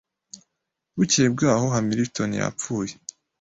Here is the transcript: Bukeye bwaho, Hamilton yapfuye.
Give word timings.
Bukeye 0.95 1.27
bwaho, 1.35 1.65
Hamilton 1.75 2.29
yapfuye. 2.39 2.93